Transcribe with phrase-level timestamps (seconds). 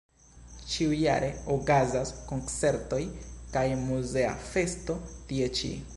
[0.75, 3.01] Ĉiujare okazas koncertoj
[3.55, 5.73] kaj muzea festo tie ĉi.